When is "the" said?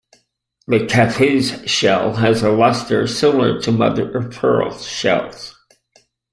0.65-0.79